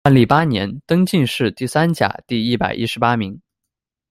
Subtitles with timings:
[0.03, 3.39] 万历八年，登进士第三甲第一百一十八名。